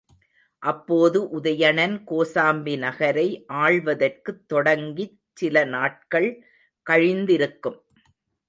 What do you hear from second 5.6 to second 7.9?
நாட்கள் கழிந்திருக்கும்.